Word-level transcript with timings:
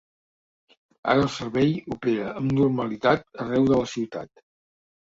Ara 1.13 1.25
el 1.25 1.29
servei 1.35 1.75
opera 1.97 2.35
amb 2.43 2.57
normalitat 2.61 3.31
arreu 3.47 3.73
de 3.73 3.83
la 3.85 3.89
ciutat. 3.97 4.49